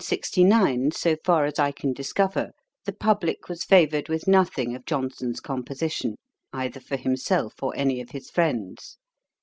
[0.01, 2.53] In 1769, so far as I can discover,
[2.85, 6.15] the publick was favoured with nothing of Johnson's composition,
[6.51, 8.97] either for himself or any of his friends.